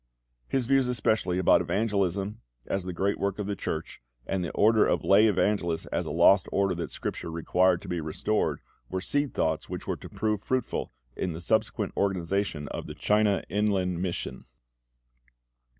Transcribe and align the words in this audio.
His 0.47 0.65
views 0.65 0.87
especially 0.87 1.37
about 1.37 1.61
evangelism 1.61 2.41
as 2.65 2.85
the 2.85 2.91
great 2.91 3.19
work 3.19 3.37
of 3.37 3.45
the 3.45 3.55
Church, 3.55 4.01
and 4.25 4.43
the 4.43 4.49
order 4.53 4.83
of 4.83 5.03
lay 5.03 5.27
evangelists 5.27 5.85
as 5.91 6.07
a 6.07 6.11
lost 6.11 6.47
order 6.51 6.73
that 6.73 6.89
Scripture 6.89 7.29
required 7.29 7.83
to 7.83 7.87
be 7.87 8.01
restored, 8.01 8.61
were 8.89 8.99
seed 8.99 9.35
thoughts 9.35 9.69
which 9.69 9.85
were 9.85 9.97
to 9.97 10.09
prove 10.09 10.41
fruitful 10.41 10.91
in 11.15 11.33
the 11.33 11.39
subsequent 11.39 11.93
organisation 11.95 12.67
of 12.69 12.87
the 12.87 12.95
China 12.95 13.43
Inland 13.47 14.01
Mission. 14.01 14.45